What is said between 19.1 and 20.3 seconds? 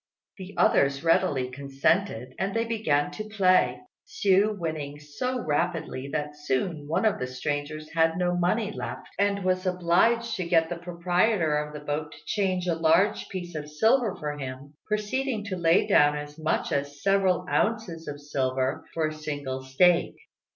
single stake.